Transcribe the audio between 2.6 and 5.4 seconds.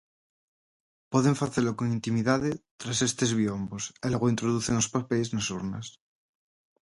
tras estes biombos e logo introducen os papeis